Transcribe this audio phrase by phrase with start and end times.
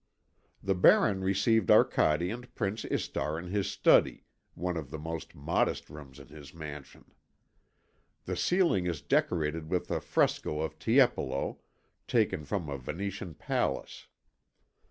[0.63, 4.23] The Baron received Arcade and Prince Istar in his study,
[4.55, 7.13] one of the most modest rooms in his mansion.
[8.25, 11.59] The ceiling is decorated with a fresco of Tiepolo,
[12.07, 14.07] taken from a Venetian palace.